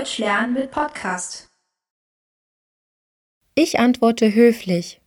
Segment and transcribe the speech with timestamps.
[0.00, 1.50] Deutsch lernen mit Podcast.
[3.54, 5.02] Ich antworte höflich.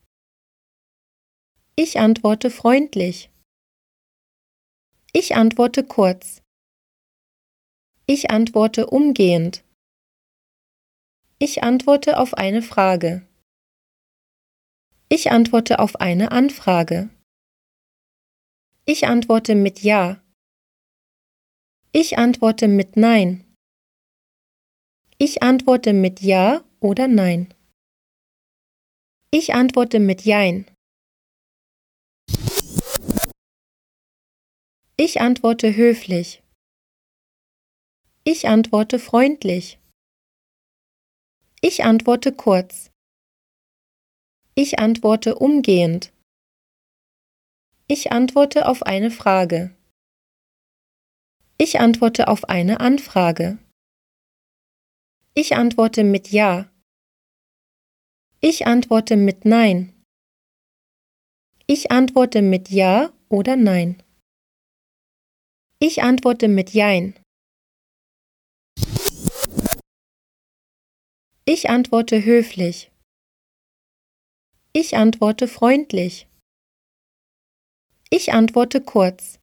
[1.76, 3.32] Ich antworte freundlich.
[5.12, 6.44] Ich antworte kurz.
[8.06, 9.64] Ich antworte umgehend.
[11.40, 13.28] Ich antworte auf eine Frage.
[15.10, 17.10] Ich antworte auf eine Anfrage.
[18.86, 20.22] Ich antworte mit Ja.
[21.94, 23.53] Ich antworte mit Nein.
[25.26, 27.54] Ich antworte mit Ja oder Nein.
[29.32, 30.66] Ich antworte mit Jein.
[34.98, 36.44] Ich antworte höflich.
[38.26, 39.80] Ich antworte freundlich.
[41.62, 42.92] Ich antworte kurz.
[44.56, 46.12] Ich antworte umgehend.
[47.88, 49.74] Ich antworte auf eine Frage.
[51.58, 53.63] Ich antworte auf eine Anfrage.
[55.36, 56.72] Ich antworte mit Ja.
[58.40, 59.92] Ich antworte mit Nein.
[61.66, 64.04] Ich antworte mit Ja oder Nein.
[65.80, 67.16] Ich antworte mit Jein.
[71.46, 72.92] Ich antworte höflich.
[74.72, 76.28] Ich antworte freundlich.
[78.12, 79.40] Ich antworte kurz.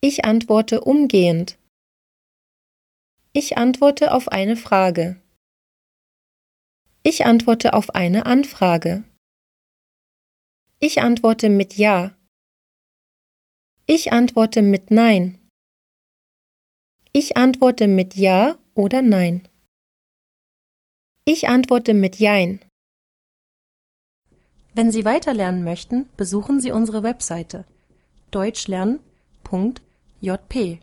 [0.00, 1.59] Ich antworte umgehend.
[3.32, 5.22] Ich antworte auf eine Frage.
[7.04, 9.04] Ich antworte auf eine Anfrage.
[10.80, 12.16] Ich antworte mit Ja.
[13.86, 15.38] Ich antworte mit Nein.
[17.12, 19.46] Ich antworte mit Ja oder Nein.
[21.24, 22.60] Ich antworte mit Jein.
[24.74, 27.64] Wenn Sie weiterlernen möchten, besuchen Sie unsere Webseite
[28.32, 30.80] deutschlernen.jp